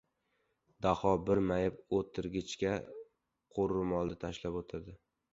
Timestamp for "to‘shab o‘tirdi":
4.25-4.97